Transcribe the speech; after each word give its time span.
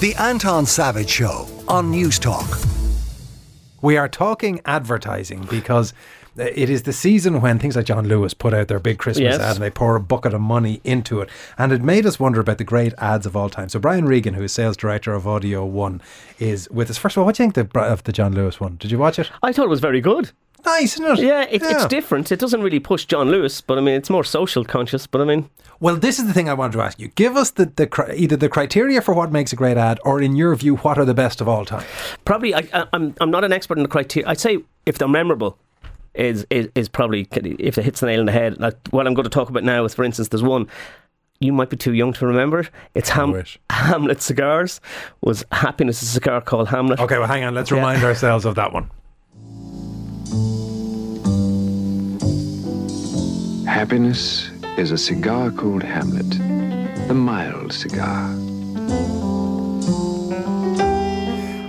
The 0.00 0.14
Anton 0.18 0.66
Savage 0.66 1.08
Show 1.08 1.48
on 1.68 1.90
Newstalk. 1.92 2.66
We 3.80 3.96
are 3.96 4.08
talking 4.08 4.60
advertising 4.64 5.46
because 5.50 5.92
uh, 6.38 6.44
it 6.44 6.68
is 6.70 6.82
the 6.82 6.92
season 6.92 7.40
when 7.40 7.58
things 7.58 7.76
like 7.76 7.86
John 7.86 8.06
Lewis 8.08 8.34
put 8.34 8.52
out 8.54 8.68
their 8.68 8.78
big 8.78 8.98
Christmas 8.98 9.32
Yes. 9.34 9.40
ad 9.40 9.56
and 9.56 9.62
they 9.62 9.70
pour 9.70 9.96
a 9.96 10.00
bucket 10.00 10.34
of 10.34 10.40
money 10.40 10.80
into 10.84 11.20
it. 11.20 11.28
And 11.56 11.72
it 11.72 11.82
made 11.82 12.06
us 12.06 12.18
wonder 12.20 12.40
about 12.40 12.58
the 12.58 12.64
great 12.64 12.92
ads 12.98 13.24
of 13.26 13.36
all 13.36 13.48
time. 13.48 13.68
So 13.68 13.78
Bryan 13.78 14.06
Regan, 14.06 14.34
who 14.34 14.42
is 14.42 14.52
sales 14.52 14.76
director 14.76 15.12
of 15.14 15.26
Audio 15.26 15.64
One, 15.64 16.02
is 16.38 16.68
with 16.70 16.90
us. 16.90 16.98
First 16.98 17.16
of 17.16 17.20
all, 17.20 17.26
what 17.26 17.36
do 17.36 17.44
you 17.44 17.50
think 17.50 17.74
of 17.76 18.02
the 18.04 18.12
John 18.12 18.34
Lewis 18.34 18.58
one? 18.60 18.76
Did 18.76 18.90
you 18.90 18.98
watch 18.98 19.18
it? 19.18 19.30
I 19.42 19.52
thought 19.52 19.64
it 19.64 19.70
was 19.70 19.80
very 19.80 20.00
good. 20.00 20.32
Nice, 20.64 20.94
isn't 20.94 21.18
it? 21.18 21.24
Yeah, 21.24 21.42
it, 21.42 21.62
it's 21.62 21.86
different. 21.86 22.32
It 22.32 22.38
doesn't 22.38 22.62
really 22.62 22.80
push 22.80 23.04
John 23.04 23.30
Lewis, 23.30 23.60
but 23.60 23.78
I 23.78 23.80
mean, 23.80 23.94
it's 23.94 24.10
more 24.10 24.24
social 24.24 24.64
conscious. 24.64 25.06
But 25.06 25.20
I 25.20 25.24
mean, 25.24 25.50
Well, 25.80 25.96
this 25.96 26.18
is 26.18 26.26
the 26.26 26.32
thing 26.32 26.48
I 26.48 26.54
wanted 26.54 26.72
to 26.74 26.82
ask 26.82 26.98
you. 26.98 27.08
Give 27.08 27.36
us 27.36 27.50
the, 27.52 27.66
the 27.66 28.14
either 28.16 28.36
the 28.36 28.48
criteria 28.48 29.00
for 29.02 29.14
what 29.14 29.30
makes 29.30 29.52
a 29.52 29.56
great 29.56 29.76
ad, 29.76 29.98
or 30.04 30.22
in 30.22 30.36
your 30.36 30.54
view, 30.56 30.76
what 30.76 30.98
are 30.98 31.04
the 31.04 31.14
best 31.14 31.40
of 31.40 31.48
all 31.48 31.64
time? 31.64 31.84
probably 32.24 32.54
I, 32.54 32.66
I, 32.72 32.86
I'm 32.92 33.14
I'm 33.20 33.30
not 33.30 33.44
an 33.44 33.52
expert 33.52 33.76
in 33.78 33.82
the 33.82 33.88
criteria. 33.88 34.28
I'd 34.28 34.40
say 34.40 34.58
if 34.86 34.98
they're 34.98 35.08
memorable, 35.08 35.58
is 36.14 36.46
is, 36.50 36.68
is 36.74 36.88
probably 36.88 37.26
if 37.32 37.76
it 37.76 37.84
hits 37.84 38.00
the 38.00 38.06
nail 38.06 38.20
on 38.20 38.26
the 38.26 38.32
head. 38.32 38.58
Like 38.60 38.76
what 38.90 39.06
I'm 39.06 39.14
going 39.14 39.24
to 39.24 39.30
talk 39.30 39.48
about 39.50 39.64
now 39.64 39.84
is, 39.84 39.94
for 39.94 40.04
instance, 40.04 40.28
there's 40.28 40.42
one. 40.42 40.66
You 41.40 41.52
might 41.52 41.68
be 41.68 41.76
too 41.76 41.92
young 41.92 42.12
to 42.14 42.26
remember 42.26 42.60
it. 42.60 42.70
It's 42.94 43.08
Ham- 43.10 43.42
Hamlet 43.68 44.22
Cigars. 44.22 44.80
Was 45.20 45.44
Happiness 45.52 46.00
a 46.00 46.06
cigar 46.06 46.40
called 46.40 46.68
Hamlet? 46.68 47.00
Okay, 47.00 47.18
well, 47.18 47.26
hang 47.26 47.42
on. 47.44 47.54
Let's 47.54 47.70
Yeah. 47.70 47.76
remind 47.78 48.04
ourselves 48.04 48.44
of 48.46 48.54
that 48.54 48.72
one. 48.72 48.88
Happiness 53.84 54.50
is 54.78 54.92
a 54.92 54.96
cigar 54.96 55.50
called 55.50 55.82
Hamlet, 55.82 56.30
the 57.06 57.12
mild 57.12 57.70
cigar. 57.70 58.30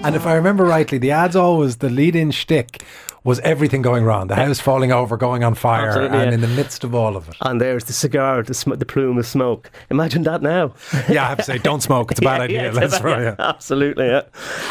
And 0.01 0.15
if 0.15 0.25
I 0.25 0.35
remember 0.35 0.63
rightly, 0.63 0.97
the 0.97 1.11
ads 1.11 1.35
always 1.35 1.75
the 1.75 1.89
lead-in 1.89 2.31
shtick 2.31 2.85
was 3.25 3.41
everything 3.41 3.81
going 3.81 4.05
wrong, 4.05 4.27
the 4.27 4.35
house 4.35 4.61
falling 4.61 4.93
over, 4.93 5.17
going 5.17 5.43
on 5.43 5.55
fire, 5.55 5.89
Absolutely, 5.89 6.17
and 6.19 6.27
yeah. 6.29 6.35
in 6.35 6.39
the 6.39 6.47
midst 6.47 6.85
of 6.85 6.95
all 6.95 7.17
of 7.17 7.27
it. 7.27 7.35
And 7.41 7.59
there's 7.59 7.83
the 7.83 7.91
cigar, 7.91 8.43
the, 8.43 8.53
sm- 8.53 8.75
the 8.75 8.85
plume 8.85 9.17
of 9.17 9.27
smoke. 9.27 9.69
Imagine 9.89 10.23
that 10.23 10.41
now. 10.41 10.73
Yeah, 11.09 11.25
I 11.25 11.27
have 11.27 11.39
to 11.39 11.43
say, 11.43 11.57
don't 11.57 11.81
smoke. 11.83 12.11
It's 12.11 12.21
a 12.21 12.23
bad 12.23 12.39
idea. 12.47 12.69
it's 12.69 12.77
Let's 12.77 12.97
throw 12.97 13.19
yeah. 13.19 13.35
Absolutely, 13.39 14.05
yeah. 14.05 14.21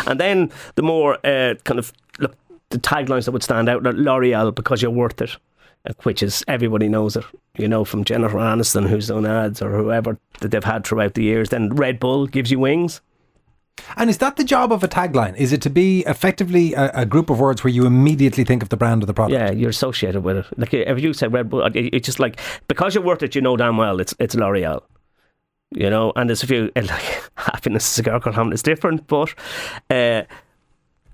And 0.06 0.18
then 0.18 0.50
the 0.76 0.82
more 0.82 1.18
uh, 1.26 1.56
kind 1.64 1.78
of 1.78 1.92
look, 2.18 2.36
the 2.70 2.78
taglines 2.78 3.26
that 3.26 3.32
would 3.32 3.42
stand 3.42 3.68
out 3.68 3.82
L'Oreal 3.82 4.54
because 4.54 4.80
you're 4.80 4.90
worth 4.90 5.20
it, 5.20 5.36
which 6.02 6.22
is 6.22 6.44
everybody 6.48 6.88
knows 6.88 7.16
it. 7.16 7.24
You 7.56 7.68
know, 7.68 7.84
from 7.84 8.04
Jennifer 8.04 8.38
Aniston, 8.38 8.88
who's 8.88 9.08
done 9.08 9.26
ads, 9.26 9.62
or 9.62 9.76
whoever 9.76 10.18
that 10.40 10.50
they've 10.50 10.64
had 10.64 10.84
throughout 10.84 11.14
the 11.14 11.22
years. 11.22 11.50
Then 11.50 11.74
Red 11.74 12.00
Bull 12.00 12.26
gives 12.26 12.50
you 12.50 12.58
wings. 12.58 13.00
And 13.96 14.08
is 14.08 14.18
that 14.18 14.36
the 14.36 14.44
job 14.44 14.72
of 14.72 14.84
a 14.84 14.88
tagline? 14.88 15.36
Is 15.36 15.52
it 15.52 15.60
to 15.62 15.70
be 15.70 16.00
effectively 16.06 16.74
a, 16.74 16.90
a 16.94 17.06
group 17.06 17.28
of 17.28 17.40
words 17.40 17.64
where 17.64 17.72
you 17.72 17.86
immediately 17.86 18.44
think 18.44 18.62
of 18.62 18.68
the 18.68 18.76
brand 18.76 19.02
of 19.02 19.08
the 19.08 19.14
product? 19.14 19.38
Yeah, 19.38 19.50
you're 19.50 19.70
associated 19.70 20.22
with 20.22 20.38
it. 20.38 20.46
Like 20.56 20.72
if 20.72 21.00
you 21.00 21.12
say 21.12 21.26
Red 21.26 21.50
Bull, 21.50 21.68
it's 21.74 22.06
just 22.06 22.20
like 22.20 22.40
because 22.68 22.94
you're 22.94 23.04
worth 23.04 23.22
it, 23.22 23.34
you 23.34 23.40
know 23.40 23.56
damn 23.56 23.76
well 23.76 24.00
it's 24.00 24.14
it's 24.18 24.34
L'Oreal. 24.34 24.82
You 25.70 25.90
know, 25.90 26.12
and 26.14 26.30
there's 26.30 26.42
a 26.42 26.46
few 26.46 26.70
like 26.76 27.22
happiness 27.36 27.84
cigar 27.84 28.20
called 28.20 28.36
Hamlet 28.36 28.54
is 28.54 28.62
different, 28.62 29.06
but 29.08 29.34
uh, 29.90 30.22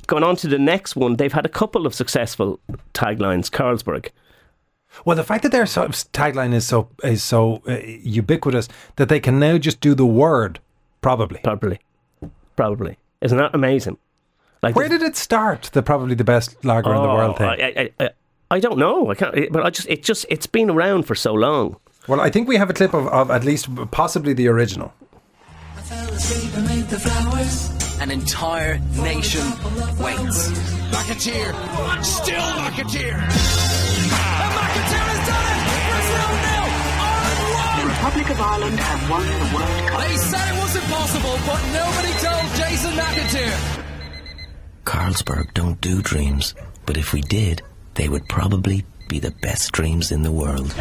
going 0.06 0.22
on 0.22 0.36
to 0.36 0.48
the 0.48 0.58
next 0.58 0.96
one, 0.96 1.16
they've 1.16 1.32
had 1.32 1.46
a 1.46 1.50
couple 1.50 1.86
of 1.86 1.94
successful 1.94 2.60
taglines. 2.92 3.50
Carlsberg, 3.50 4.10
Well, 5.04 5.16
the 5.16 5.24
fact 5.24 5.42
that 5.44 5.52
their 5.52 5.66
sort 5.66 5.88
of 5.88 5.94
tagline 6.12 6.52
is 6.52 6.66
so 6.66 6.88
is 7.02 7.22
so 7.22 7.62
uh, 7.66 7.78
ubiquitous 7.84 8.68
that 8.96 9.08
they 9.08 9.20
can 9.20 9.38
now 9.38 9.58
just 9.58 9.80
do 9.80 9.94
the 9.94 10.06
word, 10.06 10.60
probably. 11.00 11.40
probably, 11.42 11.78
probably, 12.56 12.98
isn't 13.20 13.38
that 13.38 13.54
amazing? 13.54 13.98
Like 14.62 14.76
Where 14.76 14.88
did 14.88 15.02
it 15.02 15.16
start? 15.16 15.70
The 15.72 15.82
probably 15.82 16.14
the 16.14 16.24
best 16.24 16.64
lager 16.64 16.94
in 16.94 17.02
the 17.02 17.08
world 17.08 17.38
thing. 17.38 17.46
Oh, 17.46 17.50
I, 17.50 17.74
I, 17.76 18.04
I, 18.04 18.10
I 18.50 18.60
don't 18.60 18.78
know. 18.78 19.10
I 19.10 19.14
can't. 19.14 19.52
But 19.52 19.64
I 19.64 19.70
just 19.70 19.88
it 19.88 20.02
just 20.02 20.26
it's 20.28 20.46
been 20.46 20.68
around 20.68 21.04
for 21.04 21.14
so 21.14 21.32
long. 21.32 21.76
Well, 22.08 22.20
I 22.20 22.30
think 22.30 22.48
we 22.48 22.56
have 22.56 22.68
a 22.68 22.74
clip 22.74 22.92
of, 22.92 23.06
of 23.08 23.30
at 23.30 23.44
least 23.44 23.68
possibly 23.90 24.32
the 24.32 24.48
original. 24.48 24.92
An 28.00 28.10
entire 28.10 28.78
nation 28.96 29.46
waits. 29.98 30.50
McAteer, 30.90 32.04
still 32.04 32.40
McAteer. 32.40 34.59
Republic 38.00 38.30
of 38.30 38.40
Ireland 38.40 38.78
have 38.78 39.10
won 39.10 39.26
the 39.26 39.54
World 39.54 39.88
Cup. 39.90 40.00
They 40.00 40.16
said 40.16 40.56
it 40.56 40.62
was 40.62 40.74
impossible, 40.74 41.36
but 41.44 41.60
nobody 41.70 42.12
told 42.24 42.56
Jason 42.56 42.92
McAteer. 42.92 43.84
Carlsberg 44.86 45.52
don't 45.52 45.78
do 45.82 46.00
dreams, 46.00 46.54
but 46.86 46.96
if 46.96 47.12
we 47.12 47.20
did, 47.20 47.60
they 47.96 48.08
would 48.08 48.26
probably 48.26 48.86
be 49.10 49.18
the 49.18 49.32
best 49.42 49.72
dreams 49.72 50.12
in 50.12 50.22
the 50.22 50.32
world. 50.32 50.74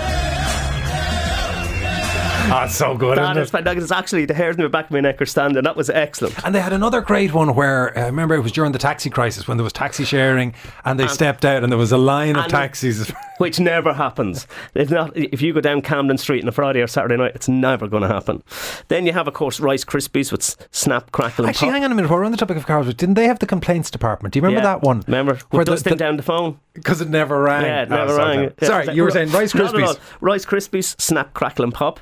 Ah, 2.59 2.65
it's 2.65 2.75
so 2.75 2.95
good, 2.97 3.17
That 3.17 3.31
isn't 3.31 3.43
is 3.43 3.49
it? 3.49 3.51
fantastic. 3.51 3.83
It's 3.83 3.91
actually 3.91 4.25
the 4.25 4.33
hairs 4.33 4.55
in 4.55 4.63
the 4.63 4.69
back 4.69 4.85
of 4.85 4.91
my 4.91 4.99
neck 5.01 5.21
are 5.21 5.25
standing. 5.25 5.63
That 5.63 5.75
was 5.75 5.89
excellent. 5.89 6.43
And 6.45 6.53
they 6.55 6.61
had 6.61 6.73
another 6.73 7.01
great 7.01 7.33
one 7.33 7.53
where 7.55 7.97
uh, 7.97 8.01
I 8.03 8.05
remember 8.07 8.35
it 8.35 8.41
was 8.41 8.51
during 8.51 8.71
the 8.71 8.79
taxi 8.79 9.09
crisis 9.09 9.47
when 9.47 9.57
there 9.57 9.63
was 9.63 9.73
taxi 9.73 10.03
sharing 10.03 10.53
and 10.85 10.99
they 10.99 11.07
stepped 11.07 11.45
out 11.45 11.63
and 11.63 11.71
there 11.71 11.77
was 11.77 11.91
a 11.91 11.97
line 11.97 12.35
of 12.35 12.47
taxis. 12.47 13.11
which 13.37 13.57
never 13.59 13.93
happens. 13.93 14.47
It's 14.75 14.91
not 14.91 15.15
if 15.15 15.41
you 15.41 15.53
go 15.53 15.61
down 15.61 15.81
Camden 15.81 16.17
Street 16.17 16.43
on 16.43 16.49
a 16.49 16.51
Friday 16.51 16.81
or 16.81 16.87
Saturday 16.87 17.15
night, 17.15 17.31
it's 17.35 17.47
never 17.47 17.87
going 17.87 18.01
to 18.03 18.09
happen. 18.09 18.43
Then 18.89 19.05
you 19.05 19.13
have, 19.13 19.27
of 19.29 19.33
course, 19.33 19.59
Rice 19.61 19.85
Krispies 19.85 20.29
with 20.31 20.67
snap, 20.71 21.11
crackle, 21.13 21.45
and 21.45 21.49
Actually, 21.49 21.67
pop. 21.67 21.73
hang 21.75 21.85
on 21.85 21.91
a 21.91 21.95
minute. 21.95 22.11
We're 22.11 22.25
on 22.25 22.31
the 22.31 22.37
topic 22.37 22.57
of 22.57 22.65
cars, 22.65 22.93
didn't 22.93 23.15
they 23.15 23.27
have 23.27 23.39
the 23.39 23.45
complaints 23.47 23.89
department? 23.89 24.33
Do 24.33 24.39
you 24.39 24.43
remember 24.43 24.59
Yeah. 24.67 24.73
that 24.75 24.81
one? 24.81 25.03
Remember, 25.07 25.37
Where 25.51 25.63
with 25.63 25.83
the- 25.83 25.89
the- 25.91 25.95
down 25.95 26.17
the 26.17 26.23
phone. 26.23 26.59
Because 26.73 27.01
it 27.01 27.09
never 27.09 27.41
rang. 27.41 27.65
Yeah, 27.65 27.81
it 27.83 27.91
Oh, 27.91 27.95
never 27.95 28.15
sorry, 28.15 28.37
rang. 28.37 28.51
Sorry, 28.61 28.85
Yeah, 28.85 28.91
you 28.91 29.03
were 29.03 29.11
saying 29.11 29.31
Rice 29.31 29.53
Not 29.55 29.73
at 29.75 29.81
all. 29.83 29.93
Krispies. 29.95 29.99
Rice 30.21 30.45
Krispies, 30.45 31.01
snap, 31.01 31.33
crackle, 31.33 31.63
and 31.63 31.73
pop. 31.73 31.99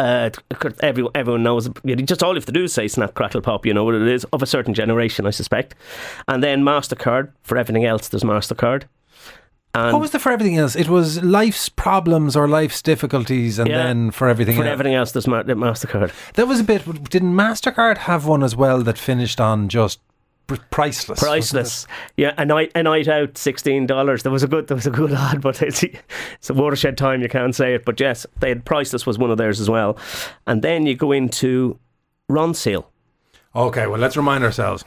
Uh, 0.00 0.30
everyone, 0.82 1.12
everyone 1.14 1.42
knows. 1.42 1.68
you 1.84 1.96
Just 1.96 2.22
all 2.22 2.30
you 2.30 2.36
have 2.36 2.46
to 2.46 2.52
do 2.52 2.64
is 2.64 2.72
say 2.72 2.88
"snap, 2.88 3.14
crackle, 3.14 3.40
pop." 3.42 3.66
You 3.66 3.74
know 3.74 3.84
what 3.84 3.94
it 3.94 4.08
is 4.08 4.24
of 4.32 4.42
a 4.42 4.46
certain 4.46 4.72
generation, 4.74 5.26
I 5.26 5.30
suspect. 5.30 5.74
And 6.28 6.42
then 6.42 6.62
Mastercard 6.62 7.30
for 7.42 7.58
everything 7.58 7.84
else. 7.84 8.08
There's 8.08 8.22
Mastercard. 8.24 8.84
And 9.74 9.92
What 9.92 10.00
was 10.00 10.10
the 10.10 10.18
for 10.18 10.32
everything 10.32 10.56
else? 10.58 10.74
It 10.74 10.88
was 10.88 11.22
life's 11.22 11.68
problems 11.68 12.34
or 12.34 12.48
life's 12.48 12.82
difficulties, 12.82 13.58
and 13.60 13.68
Yeah. 13.70 13.84
then 13.84 14.10
for 14.10 14.28
everything 14.28 14.56
for 14.56 14.64
else. 14.64 14.72
everything 14.72 14.94
else, 14.94 15.12
there's 15.12 15.26
Mastercard. 15.26 16.10
That 16.34 16.48
was 16.48 16.58
a 16.60 16.64
bit. 16.64 16.82
Didn't 17.10 17.34
Mastercard 17.34 17.98
have 17.98 18.26
one 18.26 18.42
as 18.42 18.56
well 18.56 18.82
that 18.82 18.98
finished 18.98 19.40
on 19.40 19.68
just 19.68 20.00
priceless? 20.70 21.20
Priceless, 21.20 21.86
yeah. 22.16 22.34
A 22.38 22.44
night, 22.44 22.72
a 22.74 22.82
night 22.82 23.08
out, 23.08 23.36
sixteen 23.38 23.86
dollars. 23.86 24.22
There 24.22 24.32
was 24.32 24.42
a 24.42 24.48
good, 24.48 24.66
there 24.68 24.74
was 24.76 24.86
a 24.86 24.90
good 24.90 25.12
ad, 25.14 25.40
but 25.40 25.62
it's, 25.62 25.82
it's 25.82 26.50
a 26.50 26.54
watershed 26.54 26.96
time. 26.98 27.22
You 27.22 27.28
can't 27.28 27.54
say 27.54 27.74
it, 27.74 27.84
but 27.84 27.98
yes, 28.00 28.26
they 28.40 28.48
had 28.48 28.64
priceless 28.64 29.06
was 29.06 29.18
one 29.18 29.30
of 29.30 29.38
theirs 29.38 29.60
as 29.60 29.70
well. 29.70 29.98
And 30.46 30.62
then 30.62 30.86
you 30.86 30.96
go 30.96 31.12
into 31.12 31.78
Ronseal. 32.30 32.86
Okay, 33.54 33.86
well 33.86 33.98
let's 33.98 34.16
remind 34.16 34.44
ourselves. 34.44 34.84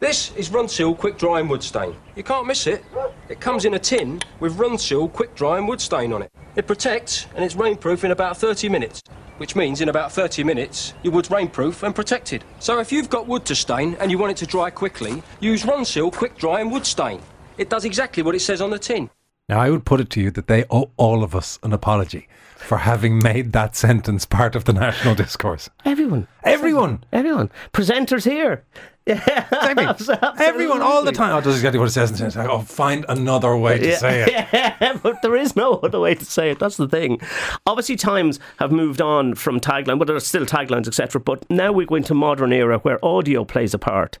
This 0.00 0.32
is 0.36 0.50
Ronseal 0.50 0.96
Quick 0.96 1.18
Drying 1.18 1.48
Wood 1.48 1.60
Stain. 1.60 1.96
You 2.14 2.22
can't 2.22 2.46
miss 2.46 2.68
it. 2.68 2.84
It 3.28 3.40
comes 3.40 3.64
in 3.64 3.74
a 3.74 3.78
tin 3.80 4.20
with 4.38 4.56
Ronseal 4.56 5.12
Quick 5.12 5.34
Drying 5.34 5.66
Wood 5.66 5.80
Stain 5.80 6.12
on 6.12 6.22
it. 6.22 6.30
It 6.58 6.66
protects 6.66 7.28
and 7.36 7.44
it's 7.44 7.54
rainproof 7.54 8.02
in 8.02 8.10
about 8.10 8.36
30 8.36 8.68
minutes, 8.68 9.00
which 9.36 9.54
means 9.54 9.80
in 9.80 9.90
about 9.90 10.10
30 10.10 10.42
minutes 10.42 10.92
your 11.04 11.12
wood's 11.12 11.28
rainproof 11.28 11.84
and 11.84 11.94
protected. 11.94 12.42
So 12.58 12.80
if 12.80 12.90
you've 12.90 13.08
got 13.08 13.28
wood 13.28 13.44
to 13.44 13.54
stain 13.54 13.94
and 14.00 14.10
you 14.10 14.18
want 14.18 14.32
it 14.32 14.38
to 14.38 14.46
dry 14.46 14.68
quickly, 14.68 15.22
use 15.38 15.62
Ronseal 15.62 16.12
Quick 16.12 16.36
Dry 16.36 16.60
and 16.60 16.72
Wood 16.72 16.84
Stain. 16.84 17.20
It 17.58 17.70
does 17.70 17.84
exactly 17.84 18.24
what 18.24 18.34
it 18.34 18.40
says 18.40 18.60
on 18.60 18.70
the 18.70 18.78
tin. 18.80 19.08
Now 19.48 19.60
I 19.60 19.70
would 19.70 19.84
put 19.84 20.00
it 20.00 20.10
to 20.10 20.20
you 20.20 20.30
that 20.32 20.46
they 20.46 20.64
owe 20.70 20.90
all 20.96 21.22
of 21.24 21.34
us 21.34 21.58
an 21.62 21.72
apology 21.72 22.28
for 22.56 22.78
having 22.78 23.18
made 23.22 23.52
that 23.52 23.74
sentence 23.76 24.26
part 24.26 24.54
of 24.54 24.64
the 24.64 24.72
national 24.72 25.14
discourse. 25.14 25.70
Everyone, 25.84 26.26
Everyone, 26.44 27.04
everyone, 27.12 27.50
presenters 27.72 28.24
here. 28.24 28.64
Yeah, 29.06 29.46
Exactly. 29.90 30.44
everyone, 30.44 30.82
all 30.82 31.02
the 31.02 31.12
time. 31.12 31.34
Oh, 31.34 31.40
does 31.40 31.54
exactly 31.56 31.78
what 31.78 31.88
it 31.88 31.92
says. 31.92 32.20
It's 32.20 32.36
like, 32.36 32.46
oh, 32.46 32.60
find 32.60 33.06
another 33.08 33.56
way 33.56 33.78
to 33.78 33.96
say 33.96 34.22
it. 34.22 34.48
Yeah, 34.52 34.98
but 35.02 35.22
there 35.22 35.34
is 35.34 35.56
no 35.56 35.74
other 35.76 35.98
way 35.98 36.14
to 36.14 36.24
say 36.26 36.50
it. 36.50 36.58
That's 36.58 36.76
the 36.76 36.86
thing. 36.88 37.18
Obviously, 37.64 37.96
times 37.96 38.38
have 38.58 38.70
moved 38.70 39.00
on 39.00 39.34
from 39.34 39.60
tagline, 39.60 39.98
but 39.98 40.08
there 40.08 40.16
are 40.16 40.20
still 40.20 40.44
taglines, 40.44 40.86
etc. 40.86 41.22
But 41.22 41.48
now 41.50 41.72
we're 41.72 41.86
go 41.86 41.94
into 41.94 42.12
modern 42.12 42.52
era 42.52 42.80
where 42.80 43.02
audio 43.02 43.46
plays 43.46 43.72
a 43.72 43.78
part. 43.78 44.18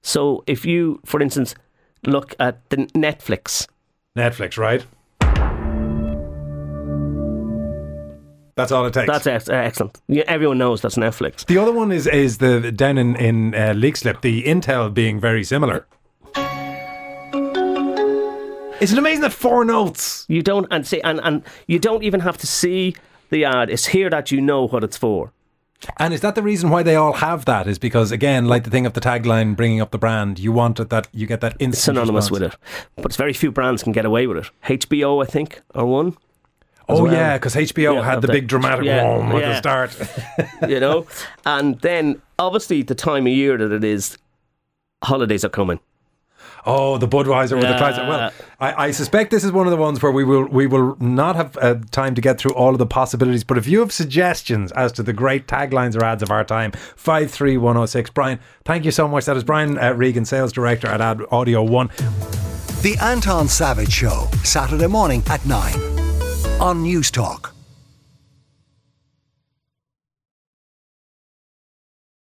So, 0.00 0.44
if 0.46 0.64
you, 0.64 1.00
for 1.04 1.20
instance, 1.20 1.56
look 2.06 2.36
at 2.38 2.68
the 2.70 2.76
Netflix, 2.94 3.66
Netflix, 4.16 4.58
right? 4.58 4.84
That's 8.56 8.72
all 8.72 8.84
it 8.84 8.92
takes. 8.92 9.06
that's 9.06 9.26
ex- 9.26 9.48
uh, 9.48 9.54
excellent. 9.54 10.00
Yeah, 10.08 10.24
everyone 10.26 10.58
knows 10.58 10.82
that's 10.82 10.96
Netflix. 10.96 11.46
The 11.46 11.56
other 11.56 11.72
one 11.72 11.92
is 11.92 12.06
is 12.06 12.38
the 12.38 12.72
down 12.72 12.98
in 12.98 13.16
in 13.16 13.54
uh, 13.54 13.72
Leakslip, 13.74 14.20
the 14.20 14.42
Intel 14.42 14.92
being 14.92 15.20
very 15.20 15.44
similar. 15.44 15.86
Isn't 18.80 18.96
it 18.96 18.98
amazing 18.98 19.22
that 19.22 19.32
four 19.32 19.64
notes? 19.64 20.26
You 20.28 20.42
don't 20.42 20.66
and 20.70 20.86
see 20.86 21.00
and, 21.02 21.20
and 21.22 21.42
you 21.68 21.78
don't 21.78 22.02
even 22.02 22.20
have 22.20 22.36
to 22.38 22.46
see 22.46 22.96
the 23.30 23.44
ad. 23.44 23.70
It's 23.70 23.86
here 23.86 24.10
that 24.10 24.30
you 24.30 24.40
know 24.40 24.66
what 24.66 24.82
it's 24.82 24.96
for. 24.96 25.32
And 25.96 26.12
is 26.12 26.20
that 26.20 26.34
the 26.34 26.42
reason 26.42 26.68
why 26.70 26.82
they 26.82 26.94
all 26.94 27.14
have 27.14 27.44
that? 27.46 27.66
Is 27.66 27.78
because 27.78 28.12
again, 28.12 28.46
like 28.46 28.64
the 28.64 28.70
thing 28.70 28.84
of 28.86 28.92
the 28.92 29.00
tagline, 29.00 29.56
bringing 29.56 29.80
up 29.80 29.90
the 29.90 29.98
brand, 29.98 30.38
you 30.38 30.52
want 30.52 30.78
it 30.78 30.90
that 30.90 31.08
you 31.12 31.26
get 31.26 31.40
that 31.40 31.56
instant 31.58 31.96
synonymous 31.96 32.30
response. 32.30 32.30
with 32.30 32.52
it. 32.54 32.58
But 32.96 33.06
it's 33.06 33.16
very 33.16 33.32
few 33.32 33.50
brands 33.50 33.82
can 33.82 33.92
get 33.92 34.04
away 34.04 34.26
with 34.26 34.38
it. 34.38 34.50
HBO, 34.64 35.22
I 35.22 35.26
think, 35.26 35.62
are 35.74 35.86
one. 35.86 36.16
Oh 36.88 37.04
well. 37.04 37.12
yeah, 37.12 37.38
because 37.38 37.54
HBO 37.54 37.94
Yeah, 37.94 38.04
had 38.04 38.20
the 38.20 38.28
big 38.28 38.48
dramatic 38.48 38.84
yeah, 38.84 39.04
at 39.06 39.34
yeah. 39.40 39.48
the 39.48 39.56
start. 39.56 39.96
you 40.68 40.80
know, 40.80 41.06
and 41.46 41.80
then 41.80 42.20
obviously 42.38 42.82
the 42.82 42.94
time 42.96 43.26
of 43.26 43.32
year 43.32 43.56
that 43.56 43.70
it 43.72 43.84
is, 43.84 44.18
holidays 45.04 45.44
are 45.44 45.50
coming. 45.50 45.78
Oh, 46.66 46.98
the 46.98 47.08
Budweiser 47.08 47.56
with 47.56 47.68
the 47.68 47.76
price. 47.76 47.96
Well, 47.96 48.32
I, 48.60 48.86
I 48.86 48.90
suspect 48.90 49.30
this 49.30 49.44
is 49.44 49.52
one 49.52 49.66
of 49.66 49.70
the 49.70 49.76
ones 49.76 50.02
where 50.02 50.12
we 50.12 50.24
will 50.24 50.46
we 50.46 50.66
will 50.66 50.96
not 51.00 51.36
have 51.36 51.56
uh, 51.56 51.76
time 51.90 52.14
to 52.14 52.20
get 52.20 52.38
through 52.38 52.54
all 52.54 52.70
of 52.70 52.78
the 52.78 52.86
possibilities. 52.86 53.44
But 53.44 53.58
if 53.58 53.66
you 53.66 53.80
have 53.80 53.92
suggestions 53.92 54.70
as 54.72 54.92
to 54.92 55.02
the 55.02 55.12
great 55.12 55.46
taglines 55.46 55.96
or 55.96 56.04
ads 56.04 56.22
of 56.22 56.30
our 56.30 56.44
time, 56.44 56.72
five 56.96 57.30
three 57.30 57.56
one 57.56 57.76
zero 57.76 57.86
six. 57.86 58.10
Bryan, 58.10 58.40
thank 58.64 58.84
you 58.84 58.90
so 58.90 59.08
much. 59.08 59.24
That 59.24 59.36
is 59.36 59.44
Bryan 59.44 59.78
uh, 59.78 59.92
Regan, 59.94 60.24
sales 60.24 60.52
director 60.52 60.88
at 60.88 61.00
Ad 61.00 61.22
Audio 61.30 61.62
One. 61.62 61.88
The 62.82 62.96
Anton 63.02 63.46
Savage 63.46 63.92
Show, 63.92 64.26
Saturday 64.42 64.86
morning 64.86 65.22
at 65.26 65.44
9 65.44 65.74
on 66.60 66.82
Newstalk. 66.82 67.50